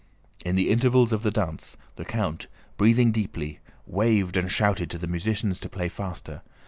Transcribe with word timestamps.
In 0.43 0.55
the 0.55 0.71
intervals 0.71 1.13
of 1.13 1.21
the 1.21 1.29
dance 1.29 1.77
the 1.95 2.03
count, 2.05 2.47
breathing 2.75 3.11
deeply, 3.11 3.59
waved 3.85 4.35
and 4.35 4.51
shouted 4.51 4.89
to 4.89 4.97
the 4.97 5.05
musicians 5.05 5.59
to 5.59 5.69
play 5.69 5.89
faster. 5.89 6.41